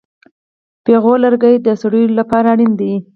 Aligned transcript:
پېغور 0.83 1.17
لرګی 1.25 1.55
د 1.59 1.67
سړو 1.81 2.01
لپاره 2.19 2.47
اړین 2.53 2.71
دی. 2.81 2.93